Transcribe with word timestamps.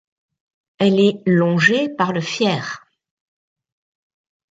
Elle 0.79 0.99
est 0.99 1.21
longée 1.27 1.87
par 1.87 2.11
le 2.11 2.21
Fier. 2.21 2.83